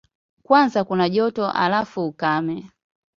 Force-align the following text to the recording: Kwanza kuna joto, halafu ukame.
Kwanza 0.43 0.83
kuna 0.83 1.09
joto, 1.09 1.47
halafu 1.47 2.05
ukame. 2.05 2.71